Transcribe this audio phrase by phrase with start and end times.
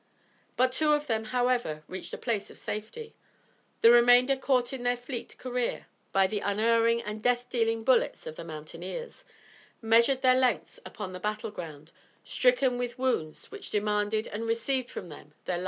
[0.57, 3.13] But two of them however reached a place of safety.
[3.81, 8.35] The remainder, caught in their fleet career by the unerring and death dealing bullets of
[8.35, 9.25] the mountaineers,
[9.79, 11.91] measured their lengths upon the battle ground,
[12.23, 15.59] stricken with wounds which demanded and received from them their last wild war whoop.